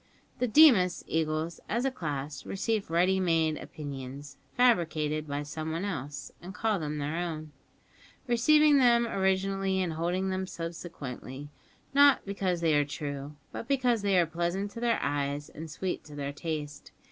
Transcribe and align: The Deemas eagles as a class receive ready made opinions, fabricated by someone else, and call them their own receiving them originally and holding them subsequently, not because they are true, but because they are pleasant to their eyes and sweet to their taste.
The 0.39 0.47
Deemas 0.47 1.03
eagles 1.05 1.59
as 1.69 1.85
a 1.85 1.91
class 1.91 2.43
receive 2.43 2.89
ready 2.89 3.19
made 3.19 3.59
opinions, 3.59 4.35
fabricated 4.57 5.27
by 5.27 5.43
someone 5.43 5.85
else, 5.85 6.31
and 6.41 6.55
call 6.55 6.79
them 6.79 6.97
their 6.97 7.17
own 7.17 7.51
receiving 8.25 8.79
them 8.79 9.05
originally 9.05 9.79
and 9.79 9.93
holding 9.93 10.31
them 10.31 10.47
subsequently, 10.47 11.49
not 11.93 12.25
because 12.25 12.61
they 12.61 12.73
are 12.73 12.83
true, 12.83 13.35
but 13.51 13.67
because 13.67 14.01
they 14.01 14.17
are 14.17 14.25
pleasant 14.25 14.71
to 14.71 14.79
their 14.79 14.97
eyes 15.03 15.49
and 15.49 15.69
sweet 15.69 16.03
to 16.05 16.15
their 16.15 16.33
taste. 16.33 16.91